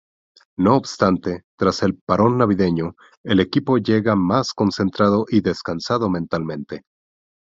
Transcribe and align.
No 0.57 0.73
obstante, 0.77 1.43
tras 1.59 1.83
el 1.83 1.95
parón 1.95 2.39
navideño 2.39 2.95
el 3.23 3.39
equipo 3.39 3.77
llega 3.77 4.15
más 4.15 4.51
concentrado 4.55 5.27
y 5.29 5.41
descansado 5.41 6.09
mentalmente. 6.09 6.85